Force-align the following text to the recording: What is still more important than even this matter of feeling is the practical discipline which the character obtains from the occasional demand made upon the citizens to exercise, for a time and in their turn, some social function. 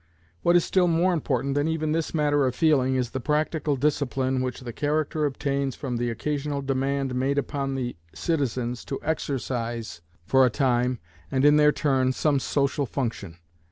What 0.41 0.55
is 0.55 0.65
still 0.65 0.87
more 0.87 1.13
important 1.13 1.53
than 1.53 1.67
even 1.67 1.91
this 1.91 2.11
matter 2.11 2.47
of 2.47 2.55
feeling 2.55 2.95
is 2.95 3.11
the 3.11 3.19
practical 3.19 3.75
discipline 3.75 4.41
which 4.41 4.61
the 4.61 4.73
character 4.73 5.27
obtains 5.27 5.75
from 5.75 5.97
the 5.97 6.09
occasional 6.09 6.63
demand 6.63 7.13
made 7.13 7.37
upon 7.37 7.75
the 7.75 7.95
citizens 8.11 8.83
to 8.85 8.99
exercise, 9.03 10.01
for 10.25 10.43
a 10.43 10.49
time 10.49 10.97
and 11.29 11.45
in 11.45 11.57
their 11.57 11.71
turn, 11.71 12.13
some 12.13 12.39
social 12.39 12.87
function. 12.87 13.37